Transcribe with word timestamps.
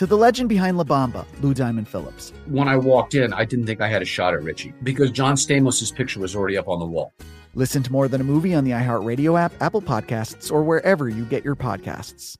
To 0.00 0.06
the 0.06 0.16
legend 0.16 0.48
behind 0.48 0.78
La 0.78 0.84
Bamba, 0.84 1.26
Lou 1.42 1.52
Diamond 1.52 1.86
Phillips. 1.86 2.32
When 2.46 2.68
I 2.68 2.78
walked 2.78 3.14
in, 3.14 3.34
I 3.34 3.44
didn't 3.44 3.66
think 3.66 3.82
I 3.82 3.88
had 3.88 4.00
a 4.00 4.06
shot 4.06 4.32
at 4.32 4.42
Richie 4.42 4.72
because 4.82 5.10
John 5.10 5.34
Stamos' 5.34 5.94
picture 5.94 6.20
was 6.20 6.34
already 6.34 6.56
up 6.56 6.68
on 6.68 6.78
the 6.78 6.86
wall. 6.86 7.12
Listen 7.54 7.82
to 7.82 7.92
More 7.92 8.08
Than 8.08 8.22
a 8.22 8.24
Movie 8.24 8.54
on 8.54 8.64
the 8.64 8.70
iHeartRadio 8.70 9.38
app, 9.38 9.52
Apple 9.60 9.82
Podcasts, 9.82 10.50
or 10.50 10.62
wherever 10.62 11.10
you 11.10 11.26
get 11.26 11.44
your 11.44 11.54
podcasts. 11.54 12.38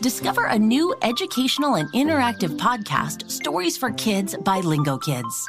Discover 0.00 0.44
a 0.44 0.56
new 0.56 0.94
educational 1.02 1.74
and 1.74 1.92
interactive 1.92 2.56
podcast, 2.56 3.28
Stories 3.28 3.76
for 3.76 3.90
Kids 3.90 4.36
by 4.36 4.60
Lingokids. 4.60 5.48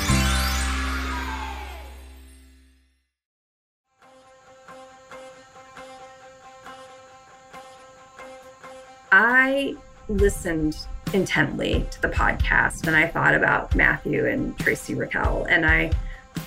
I 9.23 9.75
listened 10.09 10.87
intently 11.13 11.85
to 11.91 12.01
the 12.01 12.09
podcast 12.09 12.87
and 12.87 12.95
I 12.95 13.05
thought 13.05 13.35
about 13.35 13.75
Matthew 13.75 14.25
and 14.25 14.57
Tracy 14.57 14.95
Raquel. 14.95 15.45
And 15.47 15.63
I 15.63 15.91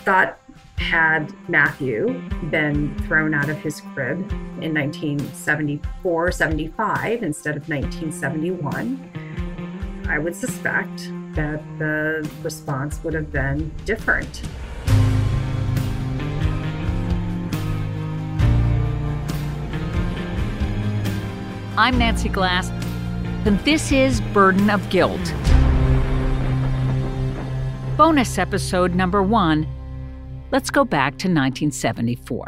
thought, 0.05 0.41
had 0.79 1.33
Matthew 1.49 2.21
been 2.51 2.99
thrown 3.07 3.33
out 3.33 3.49
of 3.49 3.59
his 3.59 3.81
crib 3.81 4.29
in 4.61 4.75
1974 4.75 6.33
75 6.33 7.23
instead 7.23 7.57
of 7.57 7.69
1971, 7.69 10.03
I 10.09 10.19
would 10.19 10.35
suspect 10.35 11.13
that 11.37 11.63
the 11.79 12.29
response 12.43 12.99
would 13.05 13.15
have 13.15 13.31
been 13.31 13.73
different. 13.85 14.43
I'm 21.77 21.99
Nancy 21.99 22.29
Glass, 22.29 22.71
and 23.45 23.59
this 23.65 23.91
is 23.91 24.21
Burden 24.33 24.71
of 24.71 24.89
Guilt. 24.91 25.35
Bonus 27.97 28.39
episode 28.39 28.95
number 28.95 29.25
one. 29.25 29.67
Let's 30.53 30.71
go 30.71 30.85
back 30.85 31.15
to 31.15 31.27
1974. 31.27 32.47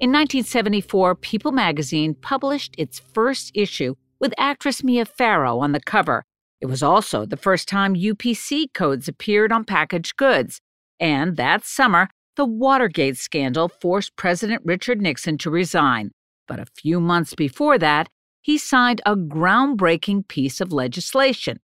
In 0.00 0.10
1974, 0.10 1.14
People 1.14 1.52
magazine 1.52 2.16
published 2.16 2.74
its 2.76 2.98
first 2.98 3.52
issue 3.54 3.94
with 4.18 4.34
actress 4.36 4.82
Mia 4.82 5.04
Farrow 5.04 5.60
on 5.60 5.70
the 5.70 5.80
cover. 5.80 6.24
It 6.60 6.66
was 6.66 6.82
also 6.82 7.24
the 7.24 7.36
first 7.36 7.68
time 7.68 7.94
UPC 7.94 8.74
codes 8.74 9.06
appeared 9.06 9.52
on 9.52 9.64
packaged 9.64 10.16
goods. 10.16 10.60
And 10.98 11.36
that 11.36 11.64
summer, 11.64 12.08
the 12.34 12.44
Watergate 12.44 13.18
scandal 13.18 13.68
forced 13.68 14.16
President 14.16 14.62
Richard 14.64 15.00
Nixon 15.00 15.38
to 15.38 15.48
resign. 15.48 16.10
But 16.46 16.60
a 16.60 16.66
few 16.66 17.00
months 17.00 17.34
before 17.34 17.78
that, 17.78 18.08
he 18.40 18.58
signed 18.58 19.00
a 19.06 19.16
groundbreaking 19.16 20.26
piece 20.28 20.60
of 20.60 20.72
legislation, 20.72 21.60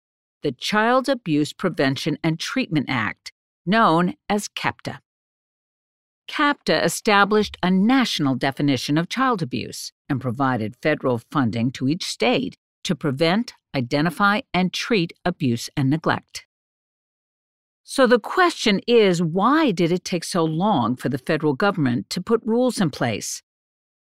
the 0.43 0.51
Child 0.51 1.07
Abuse 1.07 1.53
Prevention 1.53 2.17
and 2.23 2.39
Treatment 2.39 2.87
Act, 2.89 3.31
known 3.65 4.15
as 4.29 4.47
CAPTA. 4.47 4.99
CAPTA 6.27 6.83
established 6.83 7.57
a 7.61 7.71
national 7.71 8.35
definition 8.35 8.97
of 8.97 9.09
child 9.09 9.41
abuse 9.41 9.91
and 10.09 10.19
provided 10.19 10.75
federal 10.81 11.19
funding 11.31 11.71
to 11.71 11.87
each 11.87 12.03
state 12.03 12.57
to 12.83 12.95
prevent, 12.95 13.53
identify, 13.75 14.41
and 14.53 14.73
treat 14.73 15.13
abuse 15.23 15.69
and 15.77 15.89
neglect. 15.89 16.45
So 17.83 18.07
the 18.07 18.19
question 18.19 18.81
is 18.87 19.21
why 19.21 19.71
did 19.71 19.91
it 19.91 20.03
take 20.03 20.23
so 20.23 20.43
long 20.43 20.95
for 20.95 21.09
the 21.09 21.19
federal 21.19 21.53
government 21.53 22.09
to 22.09 22.21
put 22.21 22.41
rules 22.43 22.81
in 22.81 22.89
place? 22.89 23.43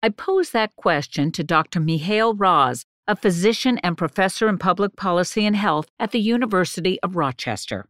I 0.05 0.09
posed 0.09 0.53
that 0.53 0.75
question 0.75 1.31
to 1.31 1.43
Dr. 1.43 1.79
Mical 1.79 2.35
Raz, 2.37 2.85
a 3.07 3.15
physician 3.15 3.79
and 3.79 3.97
professor 3.97 4.47
in 4.47 4.59
public 4.59 4.95
policy 4.95 5.47
and 5.47 5.55
health 5.55 5.87
at 5.99 6.11
the 6.11 6.19
University 6.19 6.99
of 7.01 7.15
Rochester. 7.15 7.89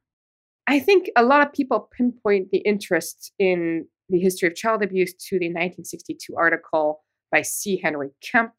I 0.65 0.79
think 0.79 1.09
a 1.17 1.25
lot 1.25 1.45
of 1.45 1.51
people 1.51 1.89
pinpoint 1.91 2.51
the 2.51 2.59
interest 2.59 3.33
in 3.37 3.87
the 4.07 4.17
history 4.17 4.47
of 4.47 4.55
child 4.55 4.81
abuse 4.81 5.13
to 5.27 5.37
the 5.37 5.47
1962 5.47 6.33
article 6.37 7.03
by 7.33 7.41
C. 7.41 7.81
Henry 7.83 8.11
Kempe, 8.23 8.53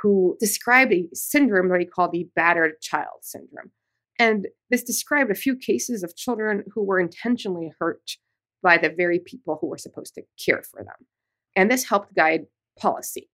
who 0.00 0.34
described 0.40 0.94
a 0.94 1.06
syndrome 1.12 1.68
that 1.68 1.80
he 1.80 1.84
called 1.84 2.12
the 2.12 2.30
battered 2.34 2.80
child 2.80 3.18
syndrome. 3.20 3.72
And 4.18 4.46
this 4.70 4.82
described 4.82 5.30
a 5.30 5.34
few 5.34 5.54
cases 5.54 6.02
of 6.02 6.16
children 6.16 6.64
who 6.72 6.82
were 6.82 6.98
intentionally 6.98 7.72
hurt 7.78 8.12
by 8.62 8.78
the 8.78 8.88
very 8.88 9.18
people 9.18 9.58
who 9.60 9.66
were 9.66 9.76
supposed 9.76 10.14
to 10.14 10.22
care 10.42 10.62
for 10.62 10.82
them. 10.82 11.06
And 11.54 11.70
this 11.70 11.84
helped 11.84 12.14
guide 12.14 12.46
policy. 12.78 13.28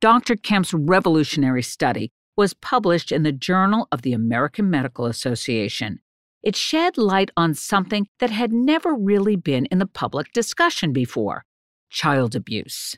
Dr. 0.00 0.36
Kempe's 0.36 0.72
revolutionary 0.72 1.62
study 1.62 2.12
was 2.36 2.54
published 2.54 3.10
in 3.10 3.24
the 3.24 3.32
Journal 3.32 3.88
of 3.90 4.02
the 4.02 4.12
American 4.12 4.70
Medical 4.70 5.06
Association. 5.06 5.98
It 6.42 6.54
shed 6.54 6.96
light 6.96 7.30
on 7.36 7.54
something 7.54 8.06
that 8.20 8.30
had 8.30 8.52
never 8.52 8.94
really 8.94 9.34
been 9.34 9.66
in 9.66 9.78
the 9.78 9.86
public 9.86 10.32
discussion 10.32 10.92
before 10.92 11.44
child 11.90 12.36
abuse. 12.36 12.96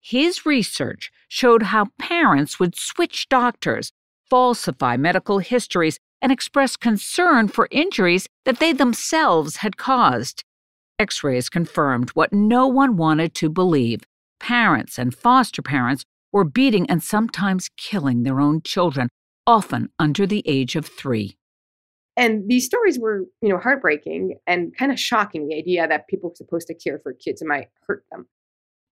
His 0.00 0.46
research 0.46 1.10
showed 1.28 1.64
how 1.64 1.86
parents 1.98 2.60
would 2.60 2.76
switch 2.76 3.28
doctors, 3.28 3.92
falsify 4.28 4.96
medical 4.96 5.40
histories, 5.40 5.98
and 6.22 6.30
express 6.30 6.76
concern 6.76 7.48
for 7.48 7.68
injuries 7.70 8.28
that 8.44 8.58
they 8.58 8.72
themselves 8.72 9.56
had 9.56 9.76
caused. 9.76 10.44
X 10.98 11.24
rays 11.24 11.48
confirmed 11.48 12.10
what 12.10 12.32
no 12.32 12.66
one 12.66 12.96
wanted 12.96 13.34
to 13.34 13.48
believe 13.48 14.02
parents 14.40 14.98
and 14.98 15.14
foster 15.14 15.62
parents 15.62 16.04
were 16.32 16.44
beating 16.44 16.88
and 16.90 17.02
sometimes 17.02 17.70
killing 17.76 18.22
their 18.22 18.40
own 18.40 18.62
children, 18.62 19.08
often 19.46 19.90
under 19.98 20.26
the 20.26 20.42
age 20.46 20.76
of 20.76 20.86
three. 20.86 21.36
And 22.16 22.48
these 22.48 22.66
stories 22.66 22.98
were, 22.98 23.24
you 23.40 23.48
know, 23.48 23.58
heartbreaking 23.58 24.36
and 24.46 24.76
kind 24.76 24.92
of 24.92 24.98
shocking. 24.98 25.48
The 25.48 25.56
idea 25.56 25.86
that 25.88 26.08
people 26.08 26.30
were 26.30 26.36
supposed 26.36 26.66
to 26.66 26.74
care 26.74 26.98
for 26.98 27.12
kids 27.12 27.42
might 27.44 27.68
hurt 27.86 28.04
them. 28.10 28.26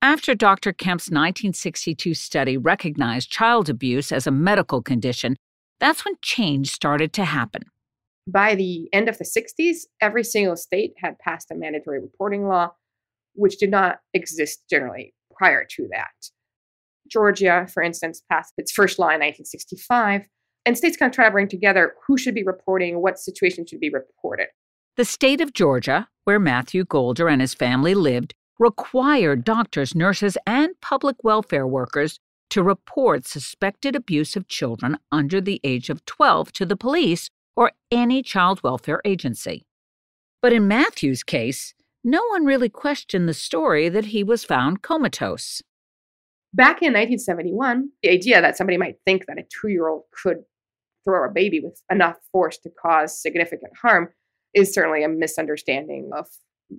After 0.00 0.34
Dr. 0.34 0.72
Kempe's 0.72 1.10
1962 1.10 2.14
study 2.14 2.56
recognized 2.56 3.30
child 3.30 3.68
abuse 3.68 4.12
as 4.12 4.26
a 4.26 4.30
medical 4.30 4.80
condition, 4.80 5.36
that's 5.80 6.04
when 6.04 6.14
change 6.22 6.70
started 6.70 7.12
to 7.14 7.24
happen. 7.24 7.64
By 8.26 8.54
the 8.54 8.88
end 8.92 9.08
of 9.08 9.18
the 9.18 9.24
60s, 9.24 9.86
every 10.00 10.22
single 10.22 10.56
state 10.56 10.94
had 10.98 11.18
passed 11.18 11.50
a 11.50 11.54
mandatory 11.54 12.00
reporting 12.00 12.46
law, 12.46 12.72
which 13.34 13.58
did 13.58 13.70
not 13.70 14.00
exist 14.14 14.62
generally 14.70 15.14
prior 15.38 15.64
to 15.76 15.88
that. 15.90 16.10
Georgia, 17.10 17.66
for 17.72 17.82
instance, 17.82 18.22
passed 18.30 18.52
its 18.58 18.72
first 18.72 18.98
law 18.98 19.06
in 19.06 19.20
1965, 19.20 20.26
and 20.66 20.76
states 20.76 20.96
kind 20.96 21.16
of 21.16 21.32
bring 21.32 21.48
together 21.48 21.94
who 22.06 22.18
should 22.18 22.34
be 22.34 22.42
reporting, 22.42 23.00
what 23.00 23.18
situation 23.18 23.64
should 23.66 23.80
be 23.80 23.90
reported. 23.90 24.48
The 24.96 25.04
state 25.04 25.40
of 25.40 25.54
Georgia, 25.54 26.08
where 26.24 26.40
Matthew 26.40 26.84
Golder 26.84 27.28
and 27.28 27.40
his 27.40 27.54
family 27.54 27.94
lived, 27.94 28.34
required 28.58 29.44
doctors, 29.44 29.94
nurses, 29.94 30.36
and 30.46 30.78
public 30.82 31.16
welfare 31.22 31.66
workers 31.66 32.18
to 32.50 32.62
report 32.62 33.26
suspected 33.26 33.94
abuse 33.94 34.36
of 34.36 34.48
children 34.48 34.98
under 35.12 35.40
the 35.40 35.60
age 35.62 35.88
of 35.88 36.04
12 36.04 36.52
to 36.52 36.66
the 36.66 36.76
police 36.76 37.30
or 37.56 37.72
any 37.90 38.22
child 38.22 38.62
welfare 38.62 39.00
agency. 39.04 39.64
But 40.40 40.52
in 40.52 40.68
Matthew's 40.68 41.22
case, 41.22 41.74
no 42.04 42.22
one 42.30 42.44
really 42.44 42.68
questioned 42.68 43.28
the 43.28 43.34
story 43.34 43.88
that 43.88 44.06
he 44.06 44.22
was 44.22 44.44
found 44.44 44.82
comatose. 44.82 45.62
Back 46.54 46.82
in 46.82 46.92
1971, 46.92 47.90
the 48.02 48.10
idea 48.10 48.40
that 48.40 48.56
somebody 48.56 48.78
might 48.78 48.96
think 49.04 49.26
that 49.26 49.38
a 49.38 49.42
two 49.42 49.68
year 49.68 49.88
old 49.88 50.04
could 50.22 50.44
throw 51.04 51.28
a 51.28 51.32
baby 51.32 51.60
with 51.60 51.82
enough 51.90 52.16
force 52.32 52.58
to 52.58 52.70
cause 52.70 53.20
significant 53.20 53.72
harm 53.80 54.08
is 54.54 54.72
certainly 54.72 55.04
a 55.04 55.08
misunderstanding 55.08 56.10
of 56.16 56.26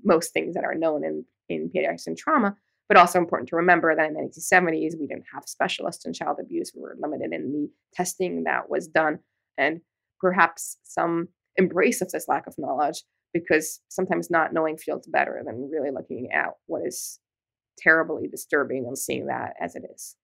most 0.03 0.33
things 0.33 0.55
that 0.55 0.63
are 0.63 0.75
known 0.75 1.03
in, 1.03 1.25
in 1.49 1.69
pediatrics 1.69 2.07
and 2.07 2.17
trauma. 2.17 2.55
But 2.87 2.97
also 2.97 3.19
important 3.19 3.49
to 3.49 3.55
remember 3.55 3.95
that 3.95 4.07
in 4.07 4.13
the 4.15 4.21
1970s, 4.21 4.99
we 4.99 5.05
didn't 5.05 5.25
have 5.31 5.43
specialists 5.45 6.05
in 6.05 6.13
child 6.13 6.37
abuse. 6.41 6.71
We 6.75 6.81
were 6.81 6.97
limited 6.99 7.31
in 7.31 7.51
the 7.51 7.69
testing 7.93 8.45
that 8.45 8.67
was 8.67 8.87
done, 8.87 9.19
and 9.59 9.81
perhaps 10.19 10.77
some 10.83 11.27
embrace 11.55 12.01
of 12.01 12.09
this 12.09 12.27
lack 12.27 12.47
of 12.47 12.55
knowledge 12.57 13.03
because 13.33 13.81
sometimes 13.89 14.29
not 14.29 14.53
knowing 14.53 14.77
feels 14.77 15.07
better 15.07 15.41
than 15.45 15.69
really 15.69 15.91
looking 15.91 16.31
at 16.31 16.49
what 16.65 16.85
is 16.85 17.19
terribly 17.77 18.27
disturbing 18.27 18.85
and 18.85 18.97
seeing 18.97 19.27
that 19.27 19.53
as 19.59 19.75
it 19.75 19.83
is. 19.93 20.15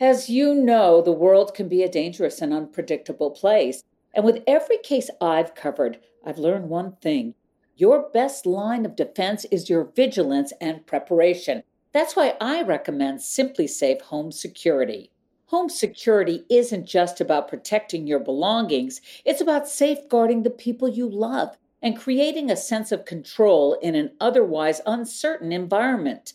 As 0.00 0.28
you 0.28 0.54
know, 0.54 1.02
the 1.02 1.12
world 1.12 1.54
can 1.54 1.68
be 1.68 1.82
a 1.82 1.88
dangerous 1.88 2.40
and 2.40 2.52
unpredictable 2.52 3.32
place. 3.32 3.82
And 4.14 4.24
with 4.24 4.42
every 4.46 4.78
case 4.78 5.10
I've 5.20 5.54
covered, 5.54 5.98
I've 6.24 6.38
learned 6.38 6.68
one 6.68 6.96
thing 7.02 7.34
your 7.76 8.08
best 8.10 8.44
line 8.44 8.84
of 8.84 8.96
defense 8.96 9.44
is 9.52 9.70
your 9.70 9.84
vigilance 9.84 10.52
and 10.60 10.84
preparation. 10.84 11.62
That's 11.92 12.16
why 12.16 12.36
I 12.40 12.62
recommend 12.62 13.20
SimpliSafe 13.20 14.02
Home 14.02 14.32
Security. 14.32 15.12
Home 15.48 15.70
security 15.70 16.44
isn't 16.50 16.84
just 16.84 17.22
about 17.22 17.48
protecting 17.48 18.06
your 18.06 18.18
belongings, 18.18 19.00
it's 19.24 19.40
about 19.40 19.66
safeguarding 19.66 20.42
the 20.42 20.50
people 20.50 20.90
you 20.90 21.08
love 21.08 21.56
and 21.80 21.96
creating 21.98 22.50
a 22.50 22.56
sense 22.56 22.92
of 22.92 23.06
control 23.06 23.72
in 23.80 23.94
an 23.94 24.10
otherwise 24.20 24.82
uncertain 24.84 25.50
environment. 25.50 26.34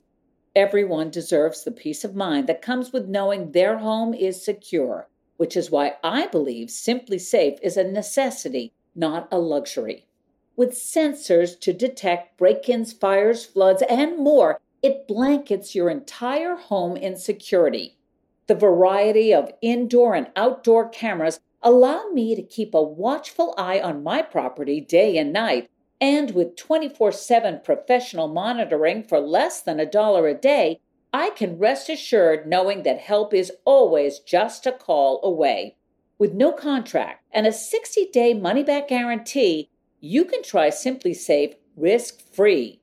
Everyone 0.55 1.11
deserves 1.11 1.63
the 1.63 1.71
peace 1.71 2.03
of 2.03 2.15
mind 2.15 2.47
that 2.47 2.63
comes 2.63 2.91
with 2.91 3.07
knowing 3.07 3.51
their 3.51 3.77
home 3.77 4.15
is 4.15 4.43
secure, 4.43 5.07
which 5.37 5.55
is 5.55 5.69
why 5.69 5.93
I 6.03 6.25
believe 6.25 6.69
SimpliSafe 6.69 7.59
is 7.61 7.77
a 7.77 7.83
necessity, 7.83 8.73
not 8.95 9.27
a 9.31 9.37
luxury. 9.37 10.07
With 10.55 10.71
sensors 10.71 11.59
to 11.59 11.71
detect 11.71 12.39
break 12.39 12.67
ins, 12.67 12.91
fires, 12.91 13.45
floods, 13.45 13.83
and 13.87 14.17
more, 14.17 14.59
it 14.81 15.07
blankets 15.07 15.75
your 15.75 15.91
entire 15.91 16.55
home 16.55 16.97
in 16.97 17.15
security. 17.15 17.99
The 18.47 18.55
variety 18.55 19.33
of 19.33 19.53
indoor 19.61 20.15
and 20.15 20.29
outdoor 20.35 20.89
cameras 20.89 21.39
allow 21.61 22.09
me 22.09 22.35
to 22.35 22.43
keep 22.43 22.73
a 22.73 22.83
watchful 22.83 23.53
eye 23.57 23.79
on 23.79 24.03
my 24.03 24.21
property 24.21 24.81
day 24.81 25.17
and 25.17 25.31
night. 25.31 25.69
And 26.01 26.31
with 26.31 26.57
24 26.57 27.13
7 27.13 27.61
professional 27.63 28.27
monitoring 28.27 29.03
for 29.03 29.19
less 29.19 29.61
than 29.61 29.79
a 29.79 29.85
dollar 29.85 30.27
a 30.27 30.33
day, 30.33 30.81
I 31.13 31.29
can 31.29 31.57
rest 31.57 31.89
assured 31.89 32.47
knowing 32.47 32.83
that 32.83 32.99
help 32.99 33.33
is 33.33 33.51
always 33.63 34.19
just 34.19 34.65
a 34.65 34.71
call 34.73 35.21
away. 35.23 35.77
With 36.17 36.33
no 36.33 36.51
contract 36.51 37.23
and 37.31 37.47
a 37.47 37.53
60 37.53 38.07
day 38.11 38.33
money 38.33 38.63
back 38.63 38.89
guarantee, 38.89 39.69
you 40.01 40.25
can 40.25 40.43
try 40.43 40.69
SimpliSafe 40.69 41.55
risk 41.77 42.19
free. 42.19 42.81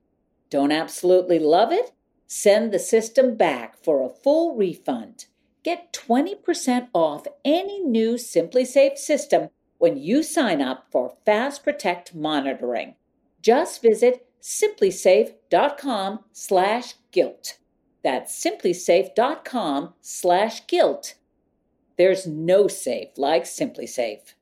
Don't 0.49 0.73
absolutely 0.73 1.39
love 1.39 1.71
it? 1.71 1.93
Send 2.27 2.73
the 2.73 2.79
system 2.79 3.37
back 3.37 3.77
for 3.83 4.03
a 4.03 4.09
full 4.09 4.57
refund. 4.57 5.27
Get 5.63 5.93
20% 5.93 6.89
off 6.95 7.27
any 7.45 7.81
new 7.81 8.15
SimpliSafe 8.15 8.97
system 8.97 9.51
when 9.79 9.99
you 9.99 10.23
sign 10.23 10.63
up 10.63 10.87
for 10.91 11.17
Fast 11.27 11.63
Protect 11.65 12.15
monitoring. 12.15 12.95
Just 13.43 13.83
visit 13.83 14.27
simplisafe.com 14.43 16.21
slash 16.33 16.95
guilt. 17.13 17.59
That's 18.03 18.43
simplisafe.com 18.43 19.95
slash 20.01 20.67
guilt. 20.67 21.15
There's 21.99 22.27
no 22.27 22.67
safe 22.67 23.09
like 23.19 23.45
SimpliSafe. 23.45 24.35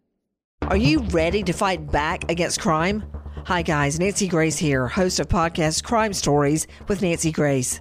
Are 0.63 0.77
you 0.77 1.01
ready 1.11 1.43
to 1.43 1.53
fight 1.53 1.91
back 1.91 2.31
against 2.31 2.61
crime? 2.61 3.03
Hi, 3.47 3.63
guys. 3.63 3.99
Nancy 3.99 4.29
Grace 4.29 4.59
here, 4.59 4.87
host 4.87 5.19
of 5.19 5.29
podcast 5.29 5.83
Crime 5.83 6.13
Stories 6.13 6.67
with 6.87 7.03
Nancy 7.03 7.33
Grace. 7.33 7.81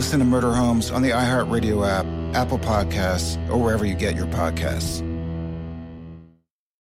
Listen 0.00 0.18
to 0.20 0.24
Murder 0.24 0.54
Homes 0.54 0.90
on 0.90 1.02
the 1.02 1.10
iHeartRadio 1.10 1.86
app, 1.86 2.06
Apple 2.34 2.58
Podcasts, 2.58 3.36
or 3.50 3.58
wherever 3.58 3.84
you 3.84 3.94
get 3.94 4.16
your 4.16 4.24
podcasts. 4.28 5.00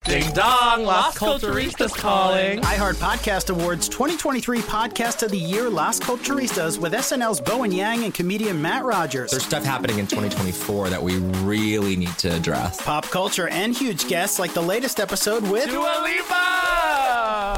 Ding 0.03 0.29
dong, 0.33 0.83
Las 0.83 1.17
Culturistas 1.17 1.95
calling. 1.95 2.59
iHeart 2.59 2.95
Podcast 2.95 3.49
Awards 3.49 3.87
2023 3.87 4.59
Podcast 4.59 5.23
of 5.23 5.31
the 5.31 5.37
Year, 5.37 5.69
Las 5.69 5.97
Culturistas, 5.97 6.77
with 6.77 6.91
SNL's 6.91 7.39
Bowen 7.39 7.71
Yang 7.71 8.03
and 8.03 8.13
comedian 8.13 8.61
Matt 8.61 8.83
Rogers. 8.83 9.31
There's 9.31 9.45
stuff 9.45 9.63
happening 9.63 9.99
in 9.99 10.07
2024 10.07 10.89
that 10.89 11.01
we 11.01 11.15
really 11.45 11.95
need 11.95 12.17
to 12.17 12.35
address. 12.35 12.81
Pop 12.81 13.05
culture 13.05 13.47
and 13.47 13.73
huge 13.73 14.09
guests 14.09 14.39
like 14.39 14.53
the 14.53 14.61
latest 14.61 14.99
episode 14.99 15.49
with 15.49 15.69
Dua 15.69 16.01
Lipa! 16.03 16.54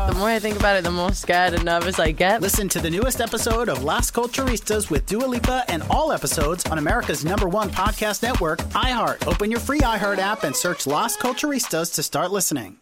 The 0.08 0.14
more 0.14 0.30
I 0.30 0.40
think 0.40 0.56
about 0.58 0.78
it, 0.78 0.86
the 0.86 0.92
more 0.92 1.12
scared 1.12 1.54
and 1.54 1.66
nervous 1.66 2.00
I 2.00 2.12
get. 2.12 2.42
Listen 2.42 2.70
to 2.70 2.80
the 2.80 2.90
newest 2.90 3.20
episode 3.20 3.68
of 3.68 3.84
Las 3.84 4.10
Culturistas 4.10 4.90
with 4.90 5.06
Dua 5.06 5.26
Lipa 5.26 5.66
and 5.68 5.84
all 5.90 6.14
episodes 6.14 6.66
on 6.68 6.78
America's 6.78 7.26
number 7.26 7.50
one 7.50 7.70
podcast 7.70 8.24
network, 8.24 8.60
iHeart. 8.70 9.28
Open 9.28 9.52
your 9.52 9.60
free 9.60 9.82
iHeart 9.82 10.20
app 10.20 10.46
and 10.46 10.56
search 10.56 10.88
Las 10.88 11.18
Culturistas 11.18 11.94
to 11.96 12.04
start 12.04 12.32
listening. 12.32 12.78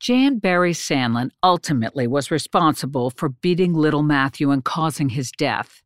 Jan 0.00 0.38
Barry 0.38 0.72
Sandlin 0.72 1.28
ultimately 1.42 2.06
was 2.06 2.30
responsible 2.30 3.10
for 3.10 3.28
beating 3.28 3.74
little 3.74 4.02
Matthew 4.02 4.50
and 4.50 4.64
causing 4.64 5.10
his 5.10 5.30
death. 5.30 5.82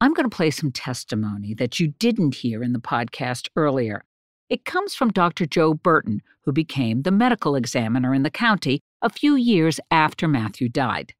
I'm 0.00 0.14
going 0.14 0.28
to 0.28 0.34
play 0.34 0.50
some 0.50 0.72
testimony 0.72 1.52
that 1.54 1.78
you 1.78 1.88
didn't 1.88 2.36
hear 2.36 2.62
in 2.62 2.72
the 2.72 2.80
podcast 2.80 3.50
earlier. 3.56 4.06
It 4.52 4.66
comes 4.66 4.94
from 4.94 5.12
Dr. 5.12 5.46
Joe 5.46 5.72
Burton, 5.72 6.20
who 6.44 6.52
became 6.52 7.02
the 7.02 7.10
medical 7.10 7.56
examiner 7.56 8.12
in 8.12 8.22
the 8.22 8.30
county 8.30 8.82
a 9.00 9.08
few 9.08 9.34
years 9.34 9.80
after 9.90 10.28
Matthew 10.28 10.68
died. 10.68 11.14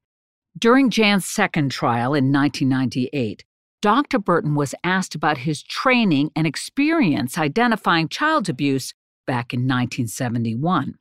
During 0.59 0.91
Jan's 0.91 1.25
second 1.25 1.71
trial 1.71 2.13
in 2.13 2.31
1998, 2.31 3.43
Dr. 3.81 4.19
Burton 4.19 4.55
was 4.55 4.75
asked 4.85 5.15
about 5.15 5.39
his 5.39 5.63
training 5.63 6.31
and 6.37 6.47
experience 6.47 7.39
identifying 7.39 8.07
child 8.07 8.51
abuse 8.51 8.93
back 9.27 9.55
in 9.55 9.61
1971. 9.61 10.99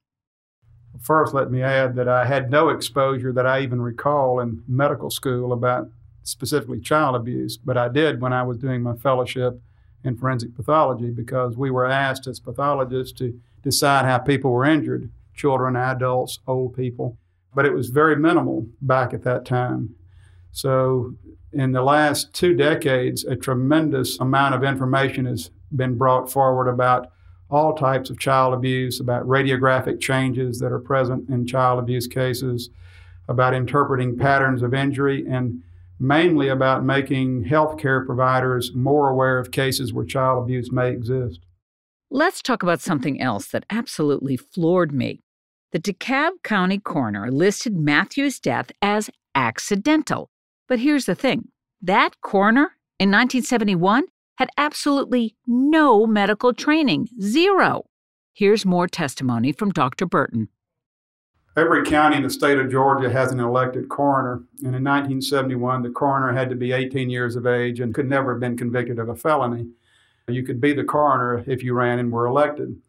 First, 1.01 1.33
let 1.33 1.51
me 1.51 1.61
add 1.61 1.97
that 1.97 2.07
I 2.07 2.23
had 2.23 2.49
no 2.49 2.69
exposure 2.69 3.33
that 3.33 3.45
I 3.45 3.59
even 3.59 3.81
recall 3.81 4.39
in 4.39 4.63
medical 4.69 5.09
school 5.09 5.51
about 5.51 5.89
specifically 6.23 6.79
child 6.79 7.17
abuse, 7.17 7.57
but 7.57 7.77
I 7.77 7.89
did 7.89 8.21
when 8.21 8.31
I 8.31 8.43
was 8.43 8.57
doing 8.57 8.81
my 8.81 8.95
fellowship 8.95 9.61
in 10.03 10.17
forensic 10.17 10.55
pathology 10.55 11.11
because 11.11 11.55
we 11.55 11.71
were 11.71 11.85
asked 11.85 12.27
as 12.27 12.39
pathologists 12.39 13.17
to 13.19 13.39
decide 13.61 14.05
how 14.05 14.17
people 14.17 14.51
were 14.51 14.65
injured 14.65 15.11
children, 15.33 15.75
adults, 15.75 16.39
old 16.47 16.75
people. 16.75 17.17
But 17.53 17.65
it 17.65 17.73
was 17.73 17.89
very 17.89 18.15
minimal 18.15 18.67
back 18.81 19.13
at 19.13 19.23
that 19.23 19.45
time. 19.45 19.95
So, 20.51 21.15
in 21.53 21.71
the 21.71 21.81
last 21.81 22.33
two 22.33 22.53
decades, 22.53 23.25
a 23.25 23.35
tremendous 23.35 24.19
amount 24.19 24.55
of 24.55 24.63
information 24.63 25.25
has 25.25 25.49
been 25.75 25.97
brought 25.97 26.31
forward 26.31 26.69
about 26.69 27.11
all 27.49 27.73
types 27.73 28.09
of 28.09 28.19
child 28.19 28.53
abuse, 28.53 28.99
about 28.99 29.27
radiographic 29.27 29.99
changes 29.99 30.59
that 30.59 30.71
are 30.71 30.79
present 30.79 31.29
in 31.29 31.45
child 31.45 31.79
abuse 31.79 32.07
cases, 32.07 32.69
about 33.27 33.53
interpreting 33.53 34.17
patterns 34.17 34.61
of 34.61 34.73
injury, 34.73 35.25
and 35.27 35.61
mainly 36.01 36.47
about 36.47 36.83
making 36.83 37.45
healthcare 37.45 38.03
providers 38.05 38.71
more 38.73 39.09
aware 39.09 39.37
of 39.37 39.51
cases 39.51 39.93
where 39.93 40.03
child 40.03 40.43
abuse 40.43 40.71
may 40.71 40.89
exist. 40.89 41.39
Let's 42.09 42.41
talk 42.41 42.63
about 42.63 42.81
something 42.81 43.21
else 43.21 43.47
that 43.49 43.65
absolutely 43.69 44.35
floored 44.35 44.91
me. 44.91 45.21
The 45.71 45.79
DeKalb 45.79 46.43
County 46.43 46.79
coroner 46.79 47.31
listed 47.31 47.77
Matthew's 47.77 48.39
death 48.39 48.71
as 48.81 49.09
accidental. 49.35 50.29
But 50.67 50.79
here's 50.79 51.05
the 51.05 51.15
thing 51.15 51.49
that 51.81 52.19
coroner 52.21 52.75
in 52.99 53.09
1971 53.09 54.05
had 54.37 54.49
absolutely 54.57 55.35
no 55.45 56.07
medical 56.07 56.53
training, 56.53 57.07
zero. 57.21 57.83
Here's 58.33 58.65
more 58.65 58.87
testimony 58.87 59.51
from 59.51 59.69
Dr. 59.69 60.05
Burton. 60.05 60.49
Every 61.57 61.83
county 61.83 62.15
in 62.15 62.23
the 62.23 62.29
state 62.29 62.57
of 62.59 62.71
Georgia 62.71 63.09
has 63.09 63.33
an 63.33 63.41
elected 63.41 63.89
coroner, 63.89 64.43
and 64.59 64.73
in 64.73 64.85
1971, 64.85 65.81
the 65.81 65.89
coroner 65.89 66.31
had 66.31 66.49
to 66.49 66.55
be 66.55 66.71
18 66.71 67.09
years 67.09 67.35
of 67.35 67.45
age 67.45 67.81
and 67.81 67.93
could 67.93 68.07
never 68.07 68.31
have 68.31 68.39
been 68.39 68.55
convicted 68.55 68.97
of 68.97 69.09
a 69.09 69.17
felony. 69.17 69.67
You 70.29 70.43
could 70.43 70.61
be 70.61 70.71
the 70.71 70.85
coroner 70.85 71.43
if 71.45 71.61
you 71.61 71.73
ran 71.73 71.99
and 71.99 72.09
were 72.09 72.25
elected. 72.25 72.79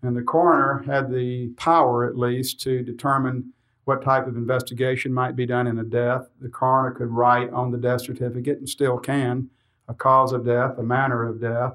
And 0.00 0.16
the 0.16 0.22
coroner 0.22 0.84
had 0.84 1.10
the 1.10 1.48
power, 1.56 2.04
at 2.04 2.16
least, 2.16 2.60
to 2.60 2.84
determine 2.84 3.52
what 3.84 4.02
type 4.02 4.28
of 4.28 4.36
investigation 4.36 5.12
might 5.12 5.34
be 5.34 5.44
done 5.44 5.66
in 5.66 5.80
a 5.80 5.84
death. 5.84 6.28
The 6.40 6.48
coroner 6.48 6.92
could 6.92 7.10
write 7.10 7.50
on 7.50 7.72
the 7.72 7.78
death 7.78 8.02
certificate, 8.02 8.58
and 8.58 8.68
still 8.68 8.98
can, 8.98 9.50
a 9.88 9.94
cause 9.94 10.32
of 10.32 10.46
death, 10.46 10.78
a 10.78 10.84
manner 10.84 11.26
of 11.28 11.40
death. 11.40 11.74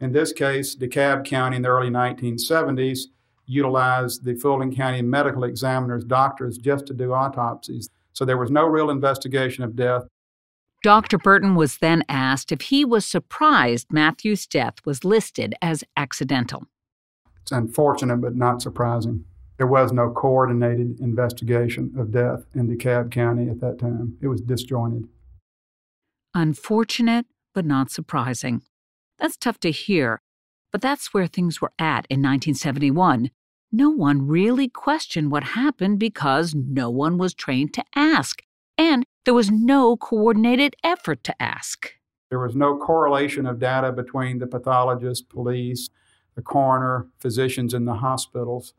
In 0.00 0.10
this 0.10 0.32
case, 0.32 0.74
DeKalb 0.74 1.24
County 1.24 1.56
in 1.56 1.62
the 1.62 1.68
early 1.68 1.90
1970s 1.90 3.06
utilized 3.46 4.24
the 4.24 4.34
Fulton 4.34 4.74
County 4.74 5.02
medical 5.02 5.44
examiner's 5.44 6.04
doctors 6.04 6.58
just 6.58 6.86
to 6.86 6.94
do 6.94 7.12
autopsies. 7.12 7.88
So 8.12 8.24
there 8.24 8.38
was 8.38 8.50
no 8.50 8.66
real 8.66 8.90
investigation 8.90 9.64
of 9.64 9.76
death. 9.76 10.02
Dr. 10.82 11.18
Burton 11.18 11.54
was 11.54 11.78
then 11.78 12.04
asked 12.08 12.52
if 12.52 12.60
he 12.62 12.84
was 12.84 13.04
surprised 13.04 13.92
Matthew's 13.92 14.46
death 14.46 14.74
was 14.84 15.04
listed 15.04 15.54
as 15.60 15.84
accidental. 15.96 16.64
It's 17.42 17.52
unfortunate, 17.52 18.18
but 18.18 18.36
not 18.36 18.62
surprising. 18.62 19.24
There 19.58 19.66
was 19.66 19.92
no 19.92 20.10
coordinated 20.10 21.00
investigation 21.00 21.94
of 21.98 22.10
death 22.10 22.44
in 22.54 22.68
DeKalb 22.68 23.10
County 23.10 23.48
at 23.48 23.60
that 23.60 23.78
time. 23.78 24.16
It 24.20 24.28
was 24.28 24.42
disjointed. 24.42 25.08
Unfortunate, 26.34 27.26
but 27.54 27.64
not 27.64 27.90
surprising. 27.90 28.62
That's 29.18 29.36
tough 29.36 29.58
to 29.60 29.70
hear, 29.70 30.20
but 30.76 30.82
that's 30.82 31.14
where 31.14 31.26
things 31.26 31.58
were 31.58 31.72
at 31.78 32.04
in 32.10 32.20
1971. 32.20 33.30
No 33.72 33.88
one 33.88 34.26
really 34.26 34.68
questioned 34.68 35.30
what 35.30 35.42
happened 35.42 35.98
because 35.98 36.54
no 36.54 36.90
one 36.90 37.16
was 37.16 37.32
trained 37.32 37.72
to 37.72 37.84
ask, 37.94 38.42
and 38.76 39.02
there 39.24 39.32
was 39.32 39.50
no 39.50 39.96
coordinated 39.96 40.76
effort 40.84 41.24
to 41.24 41.42
ask. 41.42 41.94
There 42.28 42.40
was 42.40 42.54
no 42.54 42.76
correlation 42.76 43.46
of 43.46 43.58
data 43.58 43.90
between 43.90 44.38
the 44.38 44.46
pathologist, 44.46 45.30
police, 45.30 45.88
the 46.34 46.42
coroner, 46.42 47.06
physicians 47.20 47.72
in 47.72 47.86
the 47.86 47.94
hospitals. 47.94 48.74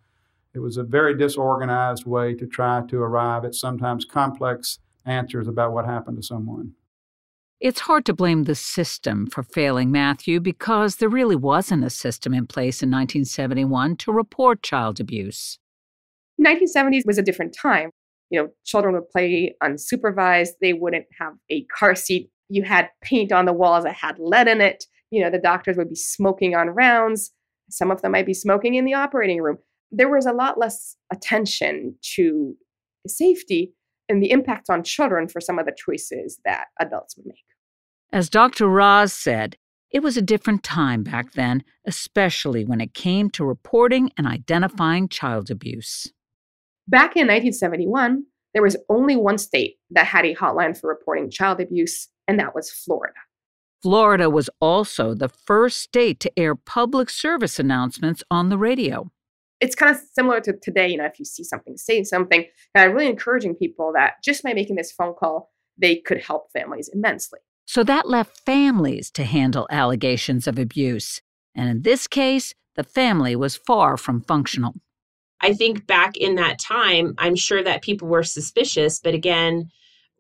It 0.54 0.60
was 0.60 0.78
a 0.78 0.84
very 0.84 1.18
disorganized 1.18 2.06
way 2.06 2.36
to 2.36 2.46
try 2.46 2.84
to 2.90 3.02
arrive 3.02 3.44
at 3.44 3.56
sometimes 3.56 4.06
complex 4.06 4.78
answers 5.04 5.48
about 5.48 5.74
what 5.74 5.86
happened 5.86 6.18
to 6.18 6.24
someone. 6.24 6.74
It's 7.60 7.80
hard 7.80 8.06
to 8.06 8.14
blame 8.14 8.44
the 8.44 8.54
system 8.54 9.26
for 9.26 9.42
failing 9.42 9.92
Matthew 9.92 10.40
because 10.40 10.98
there 10.98 11.10
really 11.10 11.36
wasn't 11.36 11.84
a 11.84 11.90
system 11.90 12.34
in 12.34 12.46
place 12.46 12.84
in 12.84 12.90
1971 12.92 13.98
to 13.98 14.12
report 14.12 14.62
child 14.62 15.00
abuse. 15.00 15.58
1970s 16.40 17.02
was 17.08 17.18
a 17.18 17.24
different 17.24 17.56
time. 17.60 17.90
You 18.30 18.42
know, 18.42 18.50
children 18.64 18.94
would 18.94 19.10
play 19.10 19.56
unsupervised, 19.64 20.52
they 20.62 20.74
wouldn't 20.74 21.06
have 21.20 21.34
a 21.50 21.64
car 21.66 21.96
seat. 21.96 22.30
You 22.50 22.62
had 22.62 22.90
paint 23.02 23.32
on 23.32 23.46
the 23.46 23.54
walls 23.54 23.86
that 23.86 23.96
had 23.96 24.20
lead 24.20 24.48
in 24.48 24.62
it. 24.62 24.86
You 25.10 25.24
know, 25.24 25.32
the 25.32 25.40
doctors 25.40 25.78
would 25.78 25.90
be 25.90 25.96
smoking 25.96 26.54
on 26.54 26.70
rounds. 26.70 27.32
Some 27.72 27.90
of 27.90 28.04
them 28.04 28.12
might 28.12 28.28
be 28.28 28.34
smoking 28.36 28.76
in 28.76 28.86
the 28.86 28.94
operating 28.94 29.42
room. 29.42 29.58
There 29.92 30.10
was 30.10 30.28
a 30.28 30.34
lot 30.34 30.60
less 30.60 30.96
attention 31.12 31.96
to 32.16 32.56
safety 33.08 33.74
and 34.10 34.22
the 34.22 34.32
impact 34.32 34.70
on 34.70 34.84
children 34.84 35.28
for 35.28 35.42
some 35.42 35.60
of 35.60 35.66
the 35.66 35.76
choices 35.78 36.40
that 36.46 36.66
adults 36.80 37.18
would 37.18 37.26
make. 37.26 37.44
As 38.12 38.30
Dr. 38.30 38.68
Raz 38.68 39.14
said, 39.14 39.58
it 39.90 40.04
was 40.04 40.18
a 40.18 40.22
different 40.22 40.64
time 40.64 41.04
back 41.04 41.34
then, 41.34 41.64
especially 41.86 42.66
when 42.66 42.82
it 42.82 42.94
came 42.94 43.30
to 43.32 43.46
reporting 43.46 44.12
and 44.18 44.28
identifying 44.28 45.08
child 45.08 45.50
abuse. 45.50 46.12
Back 46.88 47.16
in 47.16 47.28
1971, 47.28 48.24
there 48.54 48.64
was 48.64 48.78
only 48.90 49.16
one 49.16 49.38
state 49.38 49.78
that 49.92 50.06
had 50.06 50.26
a 50.26 50.36
hotline 50.36 50.78
for 50.78 50.88
reporting 50.90 51.30
child 51.30 51.60
abuse, 51.60 52.10
and 52.28 52.40
that 52.40 52.56
was 52.56 52.70
Florida. 52.70 53.14
Florida 53.82 54.30
was 54.30 54.50
also 54.60 55.14
the 55.14 55.30
first 55.30 55.80
state 55.80 56.20
to 56.22 56.40
air 56.40 56.56
public 56.56 57.10
service 57.10 57.60
announcements 57.60 58.24
on 58.32 58.50
the 58.50 58.58
radio 58.58 59.12
it's 59.60 59.76
kind 59.76 59.96
of 59.96 60.02
similar 60.14 60.40
to 60.42 60.54
today. 60.62 60.88
You 60.88 60.98
know, 60.98 61.06
if 61.06 61.20
you 61.20 61.26
see 61.26 61.44
something, 61.44 61.78
say 61.78 62.04
something. 62.04 62.46
And 62.76 62.84
I'm 62.84 62.96
really 62.96 63.10
encouraging 63.10 63.56
people 63.56 63.92
that 63.96 64.16
just 64.24 64.44
by 64.44 64.54
making 64.54 64.76
this 64.76 64.92
phone 64.92 65.14
call, 65.14 65.52
they 65.78 65.98
could 65.98 66.22
help 66.22 66.52
families 66.52 66.90
immensely. 66.94 67.40
So 67.66 67.84
that 67.84 68.08
left 68.08 68.46
families 68.46 69.12
to 69.12 69.24
handle 69.24 69.68
allegations 69.70 70.48
of 70.48 70.58
abuse. 70.58 71.22
And 71.54 71.70
in 71.70 71.82
this 71.82 72.08
case, 72.08 72.54
the 72.76 72.84
family 72.84 73.36
was 73.36 73.58
far 73.58 73.98
from 73.98 74.22
functional. 74.22 74.76
I 75.42 75.54
think 75.54 75.86
back 75.86 76.18
in 76.18 76.36
that 76.36 76.60
time, 76.60 77.14
I'm 77.18 77.36
sure 77.36 77.64
that 77.64 77.84
people 77.84 78.08
were 78.08 78.24
suspicious, 78.24 79.00
but 79.00 79.14
again, 79.14 79.70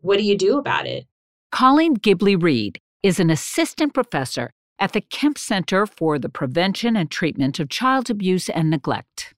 what 0.01 0.17
do 0.17 0.24
you 0.24 0.38
do 0.38 0.58
about 0.58 0.86
it? 0.86 1.06
Colleen 1.51 1.94
Gibley 1.96 2.36
Reed 2.36 2.79
is 3.01 3.20
an 3.20 3.29
assistant 3.29 3.94
professor 3.94 4.51
at 4.79 4.93
the 4.93 5.01
Kempe 5.01 5.38
Center 5.38 5.86
for 5.86 6.19
the 6.19 6.29
Prevention 6.29 6.96
and 6.96 7.10
Treatment 7.10 7.60
of 7.60 7.69
Child 7.69 8.10
Abuse 8.10 8.50
and 8.50 8.69
Neglect. 8.69 9.34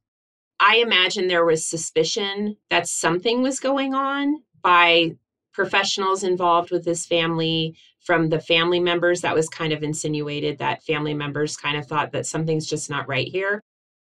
I 0.60 0.77
imagine 0.77 1.27
there 1.27 1.46
was 1.46 1.65
suspicion 1.65 2.58
that 2.69 2.88
something 2.88 3.41
was 3.41 3.60
going 3.60 3.93
on 3.93 4.43
by 4.62 5.15
professionals 5.53 6.24
involved 6.24 6.72
with 6.72 6.84
this 6.84 7.05
family 7.05 7.75
from 8.01 8.29
the 8.29 8.39
family 8.39 8.79
members 8.79 9.22
that 9.22 9.36
was 9.36 9.48
kind 9.48 9.72
of 9.72 9.84
insinuated 9.84 10.58
that 10.58 10.84
family 10.84 11.13
members 11.13 11.55
kind 11.55 11.77
of 11.77 11.86
thought 11.86 12.12
that 12.12 12.25
something's 12.25 12.67
just 12.67 12.89
not 12.89 13.08
right 13.08 13.27
here. 13.27 13.62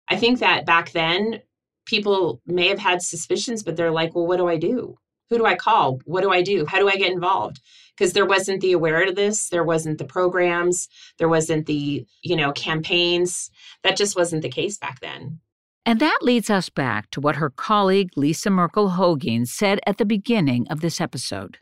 I 0.08 0.16
think 0.16 0.38
that 0.38 0.66
back 0.66 0.92
then 0.92 1.40
people 1.84 2.40
may 2.46 2.68
have 2.68 2.78
had 2.78 3.02
suspicions 3.02 3.62
but 3.62 3.76
they're 3.76 3.90
like, 3.90 4.14
"Well, 4.14 4.26
what 4.26 4.38
do 4.38 4.48
I 4.48 4.56
do? 4.56 4.98
Who 5.30 5.38
do 5.38 5.46
I 5.46 5.56
call? 5.56 6.00
What 6.04 6.22
do 6.22 6.30
I 6.30 6.42
do? 6.42 6.66
How 6.66 6.78
do 6.78 6.88
I 6.88 6.96
get 6.96 7.12
involved?" 7.12 7.60
because 7.96 8.12
there 8.12 8.26
wasn't 8.26 8.60
the 8.60 8.72
awareness 8.72 9.48
there 9.48 9.64
wasn't 9.64 9.98
the 9.98 10.04
programs 10.04 10.88
there 11.18 11.28
wasn't 11.28 11.66
the 11.66 12.06
you 12.22 12.36
know 12.36 12.52
campaigns 12.52 13.50
that 13.82 13.96
just 13.96 14.16
wasn't 14.16 14.42
the 14.42 14.48
case 14.48 14.78
back 14.78 15.00
then 15.00 15.38
and 15.84 16.00
that 16.00 16.18
leads 16.22 16.50
us 16.50 16.68
back 16.68 17.10
to 17.10 17.20
what 17.20 17.36
her 17.36 17.48
colleague 17.48 18.10
Lisa 18.16 18.50
Merkel-Holguin 18.50 19.46
said 19.46 19.78
at 19.86 19.98
the 19.98 20.04
beginning 20.04 20.66
of 20.68 20.80
this 20.80 21.00
episode 21.00 21.58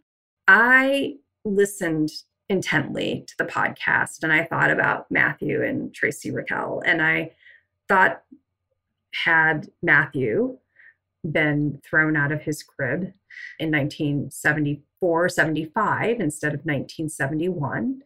i 0.48 1.14
listened 1.44 2.10
intently 2.48 3.24
to 3.26 3.34
the 3.38 3.44
podcast 3.44 4.22
and 4.22 4.32
i 4.32 4.44
thought 4.44 4.70
about 4.70 5.10
matthew 5.10 5.62
and 5.62 5.94
tracy 5.94 6.30
raquel 6.30 6.82
and 6.84 7.00
i 7.02 7.30
thought 7.88 8.22
had 9.24 9.68
matthew 9.82 10.58
been 11.30 11.80
thrown 11.84 12.16
out 12.16 12.32
of 12.32 12.42
his 12.42 12.62
crib 12.62 13.12
in 13.58 13.70
1974, 13.70 15.28
75 15.28 16.20
instead 16.20 16.54
of 16.54 16.60
1971, 16.60 18.02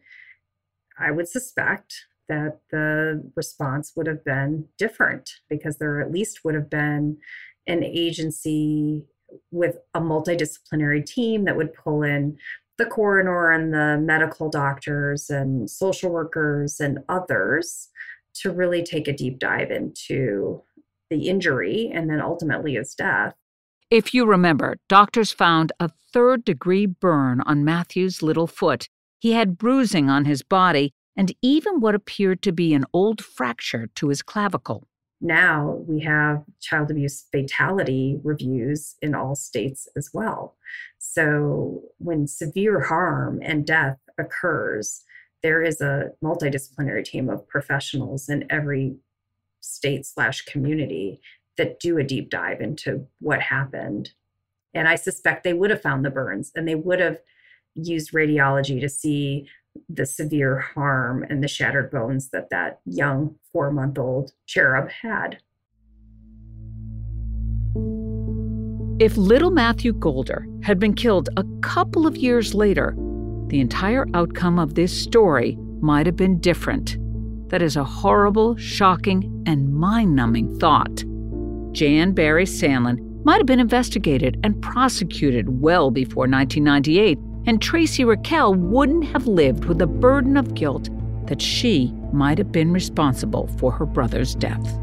I 0.97 1.11
would 1.11 1.27
suspect 1.27 2.05
that 2.27 2.59
the 2.69 3.23
response 3.35 3.93
would 3.95 4.07
have 4.07 4.23
been 4.23 4.67
different 4.77 5.31
because 5.49 5.77
there 5.77 5.99
at 5.99 6.11
least 6.11 6.45
would 6.45 6.55
have 6.55 6.69
been 6.69 7.17
an 7.67 7.83
agency 7.83 9.05
with 9.51 9.77
a 9.93 10.01
multidisciplinary 10.01 11.05
team 11.05 11.45
that 11.45 11.55
would 11.55 11.73
pull 11.73 12.03
in 12.03 12.37
the 12.77 12.85
coroner 12.85 13.51
and 13.51 13.73
the 13.73 13.97
medical 13.97 14.49
doctors 14.49 15.29
and 15.29 15.69
social 15.69 16.09
workers 16.09 16.79
and 16.79 16.99
others 17.09 17.89
to 18.33 18.51
really 18.51 18.83
take 18.83 19.07
a 19.07 19.13
deep 19.13 19.39
dive 19.39 19.71
into 19.71 20.61
the 21.09 21.29
injury 21.29 21.91
and 21.93 22.09
then 22.09 22.21
ultimately 22.21 22.75
his 22.75 22.93
death. 22.93 23.35
If 23.89 24.13
you 24.13 24.25
remember, 24.25 24.77
doctors 24.87 25.31
found 25.31 25.71
a 25.79 25.89
third 26.13 26.45
degree 26.45 26.85
burn 26.85 27.41
on 27.41 27.65
Matthew's 27.65 28.21
little 28.21 28.47
foot. 28.47 28.87
He 29.17 29.33
had 29.33 29.57
bruising 29.57 30.09
on 30.09 30.25
his 30.25 30.43
body 30.43 30.93
and 31.17 31.33
even 31.41 31.79
what 31.79 31.95
appeared 31.95 32.41
to 32.43 32.51
be 32.51 32.73
an 32.73 32.85
old 32.93 33.23
fracture 33.23 33.89
to 33.95 34.09
his 34.09 34.21
clavicle. 34.21 34.87
Now 35.21 35.83
we 35.85 35.99
have 36.01 36.43
child 36.61 36.91
abuse 36.91 37.25
fatality 37.31 38.19
reviews 38.23 38.95
in 39.01 39.13
all 39.13 39.35
states 39.35 39.87
as 39.97 40.11
well. 40.13 40.55
So 40.97 41.81
when 41.97 42.27
severe 42.27 42.79
harm 42.79 43.39
and 43.43 43.65
death 43.65 43.97
occurs, 44.17 45.03
there 45.43 45.61
is 45.61 45.81
a 45.81 46.11
multidisciplinary 46.23 47.03
team 47.03 47.29
of 47.29 47.47
professionals 47.47 48.29
in 48.29 48.45
every 48.49 48.95
state 49.61 50.05
slash 50.05 50.41
community 50.41 51.21
that 51.57 51.79
do 51.79 51.97
a 51.97 52.03
deep 52.03 52.29
dive 52.29 52.61
into 52.61 53.05
what 53.19 53.41
happened. 53.41 54.11
And 54.73 54.87
I 54.87 54.95
suspect 54.95 55.43
they 55.43 55.53
would 55.53 55.69
have 55.69 55.81
found 55.81 56.05
the 56.05 56.09
burns 56.09 56.51
and 56.55 56.67
they 56.67 56.75
would 56.75 56.99
have 56.99 57.19
used 57.75 58.13
radiology 58.13 58.79
to 58.79 58.89
see 58.89 59.47
the 59.87 60.05
severe 60.05 60.59
harm 60.59 61.23
and 61.29 61.43
the 61.43 61.47
shattered 61.47 61.91
bones 61.91 62.29
that 62.29 62.49
that 62.49 62.79
young 62.85 63.35
four 63.51 63.71
month 63.71 63.97
old 63.97 64.31
cherub 64.45 64.89
had. 64.89 65.39
If 68.99 69.15
little 69.15 69.51
Matthew 69.51 69.93
Golder 69.93 70.45
had 70.61 70.77
been 70.77 70.93
killed 70.93 71.29
a 71.37 71.45
couple 71.61 72.05
of 72.05 72.17
years 72.17 72.53
later, 72.53 72.95
the 73.47 73.61
entire 73.61 74.05
outcome 74.13 74.59
of 74.59 74.75
this 74.75 74.91
story 74.91 75.57
might 75.79 76.05
have 76.05 76.17
been 76.17 76.39
different. 76.39 76.97
That 77.49 77.61
is 77.61 77.75
a 77.75 77.83
horrible, 77.83 78.55
shocking, 78.57 79.43
and 79.45 79.73
mind 79.73 80.15
numbing 80.15 80.57
thought. 80.59 81.03
Jan 81.71 82.13
Barry 82.13 82.45
Sandlin 82.45 83.23
might 83.25 83.37
have 83.37 83.45
been 83.45 83.59
investigated 83.59 84.39
and 84.43 84.61
prosecuted 84.61 85.61
well 85.61 85.91
before 85.91 86.27
1998 86.27 87.17
and 87.45 87.61
Tracy 87.61 88.03
Raquel 88.03 88.53
wouldn't 88.53 89.05
have 89.05 89.27
lived 89.27 89.65
with 89.65 89.79
the 89.79 89.87
burden 89.87 90.37
of 90.37 90.53
guilt 90.53 90.89
that 91.27 91.41
she 91.41 91.91
might 92.11 92.37
have 92.37 92.51
been 92.51 92.71
responsible 92.71 93.47
for 93.57 93.71
her 93.71 93.85
brother's 93.85 94.35
death. 94.35 94.79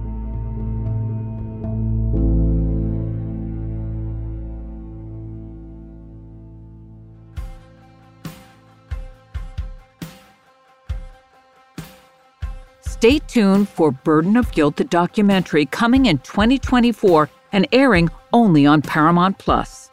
Stay 13.06 13.20
tuned 13.20 13.68
for 13.68 13.92
Burden 13.92 14.36
of 14.36 14.50
Guilt, 14.50 14.74
the 14.74 14.82
documentary 14.82 15.64
coming 15.64 16.06
in 16.06 16.18
2024 16.18 17.30
and 17.52 17.68
airing 17.70 18.08
only 18.32 18.66
on 18.66 18.82
Paramount 18.82 19.38
Plus. 19.38 19.88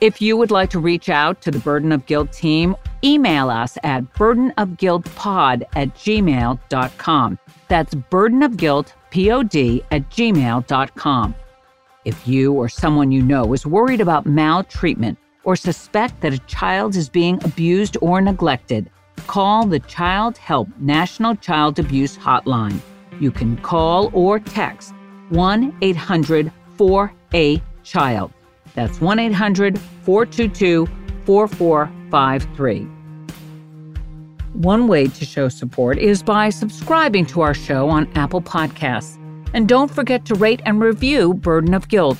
If 0.00 0.22
you 0.22 0.36
would 0.36 0.52
like 0.52 0.70
to 0.70 0.78
reach 0.78 1.08
out 1.08 1.40
to 1.40 1.50
the 1.50 1.58
Burden 1.58 1.90
of 1.90 2.06
Guilt 2.06 2.30
team, 2.30 2.76
email 3.02 3.50
us 3.50 3.76
at 3.82 4.04
burdenofguiltpod 4.14 5.64
at 5.74 5.94
gmail.com. 5.96 7.38
That's 7.66 7.94
burdenofguiltpod 7.96 9.84
at 9.90 10.08
gmail.com. 10.10 11.34
If 12.04 12.28
you 12.28 12.52
or 12.52 12.68
someone 12.68 13.10
you 13.10 13.22
know 13.22 13.52
is 13.52 13.66
worried 13.66 14.00
about 14.00 14.26
maltreatment 14.26 15.18
or 15.42 15.56
suspect 15.56 16.20
that 16.20 16.32
a 16.32 16.38
child 16.38 16.94
is 16.94 17.08
being 17.08 17.42
abused 17.42 17.96
or 18.00 18.20
neglected, 18.20 18.88
call 19.26 19.66
the 19.66 19.80
Childhelp 19.80 20.68
National 20.78 21.36
Child 21.36 21.78
Abuse 21.78 22.16
Hotline. 22.16 22.80
You 23.20 23.30
can 23.30 23.56
call 23.58 24.10
or 24.12 24.38
text 24.38 24.92
1 25.30 25.76
800 25.80 26.52
4A 26.78 27.62
Child. 27.84 28.32
That's 28.74 29.00
1 29.00 29.18
800 29.18 29.78
422 29.78 30.86
4453. 31.24 32.88
One 34.54 34.86
way 34.86 35.06
to 35.06 35.24
show 35.24 35.48
support 35.48 35.98
is 35.98 36.22
by 36.22 36.50
subscribing 36.50 37.24
to 37.26 37.40
our 37.40 37.54
show 37.54 37.88
on 37.88 38.10
Apple 38.14 38.42
Podcasts. 38.42 39.18
And 39.54 39.68
don't 39.68 39.90
forget 39.90 40.24
to 40.26 40.34
rate 40.34 40.60
and 40.66 40.80
review 40.80 41.34
Burden 41.34 41.74
of 41.74 41.88
Guilt. 41.88 42.18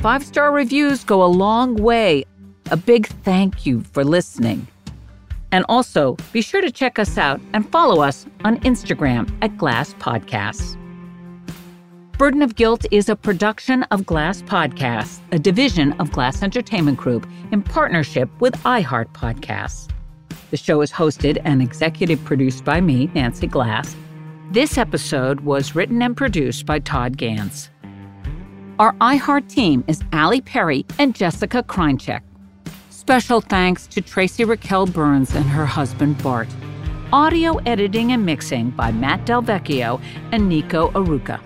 Five 0.00 0.24
star 0.24 0.52
reviews 0.52 1.04
go 1.04 1.24
a 1.24 1.26
long 1.26 1.76
way. 1.76 2.24
A 2.70 2.76
big 2.76 3.06
thank 3.06 3.66
you 3.66 3.82
for 3.92 4.04
listening. 4.04 4.66
And 5.54 5.64
also, 5.68 6.16
be 6.32 6.42
sure 6.42 6.60
to 6.60 6.72
check 6.72 6.98
us 6.98 7.16
out 7.16 7.40
and 7.52 7.70
follow 7.70 8.02
us 8.02 8.26
on 8.44 8.58
Instagram 8.62 9.30
at 9.40 9.56
Glass 9.56 9.94
Podcasts. 9.94 10.76
Burden 12.18 12.42
of 12.42 12.56
Guilt 12.56 12.84
is 12.90 13.08
a 13.08 13.14
production 13.14 13.84
of 13.84 14.04
Glass 14.04 14.42
Podcasts, 14.42 15.20
a 15.30 15.38
division 15.38 15.92
of 16.00 16.10
Glass 16.10 16.42
Entertainment 16.42 16.98
Group 16.98 17.28
in 17.52 17.62
partnership 17.62 18.28
with 18.40 18.54
iHeart 18.64 19.12
Podcasts. 19.12 19.88
The 20.50 20.56
show 20.56 20.80
is 20.80 20.90
hosted 20.90 21.40
and 21.44 21.62
executive 21.62 22.24
produced 22.24 22.64
by 22.64 22.80
me, 22.80 23.08
Nancy 23.14 23.46
Glass. 23.46 23.94
This 24.50 24.76
episode 24.76 25.42
was 25.42 25.76
written 25.76 26.02
and 26.02 26.16
produced 26.16 26.66
by 26.66 26.80
Todd 26.80 27.16
Gans. 27.16 27.70
Our 28.80 28.92
iHeart 28.94 29.48
team 29.48 29.84
is 29.86 30.02
Ali 30.12 30.40
Perry 30.40 30.84
and 30.98 31.14
Jessica 31.14 31.62
Krincek. 31.62 32.22
Special 33.04 33.42
thanks 33.42 33.86
to 33.88 34.00
Tracy 34.00 34.46
Raquel 34.46 34.86
Burns 34.86 35.34
and 35.34 35.44
her 35.44 35.66
husband 35.66 36.16
Bart. 36.22 36.48
Audio 37.12 37.56
editing 37.66 38.12
and 38.12 38.24
mixing 38.24 38.70
by 38.70 38.92
Matt 38.92 39.26
Delvecchio 39.26 40.00
and 40.32 40.48
Nico 40.48 40.88
Aruka. 40.92 41.38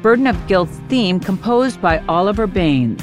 Burden 0.00 0.28
of 0.28 0.46
Guilt's 0.46 0.78
theme 0.88 1.18
composed 1.18 1.82
by 1.82 1.98
Oliver 2.06 2.46
Baines. 2.46 3.02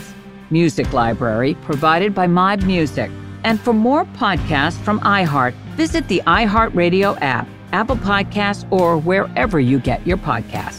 Music 0.50 0.94
library 0.94 1.56
provided 1.56 2.16
by 2.16 2.26
Mob 2.26 2.62
Music. 2.62 3.12
And 3.44 3.60
for 3.60 3.74
more 3.74 4.06
podcasts 4.06 4.82
from 4.82 5.02
iHeart, 5.02 5.52
visit 5.76 6.08
the 6.08 6.22
iHeartRadio 6.26 7.18
app, 7.20 7.50
Apple 7.74 7.98
Podcasts, 7.98 8.66
or 8.72 8.98
wherever 8.98 9.60
you 9.60 9.78
get 9.78 10.08
your 10.08 10.18
podcasts. 10.18 10.79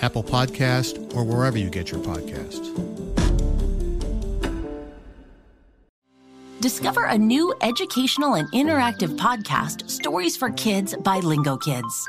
Apple 0.00 0.22
Podcast, 0.22 1.14
or 1.14 1.24
wherever 1.24 1.58
you 1.58 1.70
get 1.70 1.90
your 1.90 2.00
podcasts. 2.00 2.74
Discover 6.60 7.04
a 7.04 7.16
new 7.16 7.54
educational 7.62 8.34
and 8.34 8.50
interactive 8.52 9.16
podcast, 9.16 9.88
Stories 9.88 10.36
for 10.36 10.50
Kids 10.50 10.96
by 10.96 11.20
Lingokids. 11.20 12.08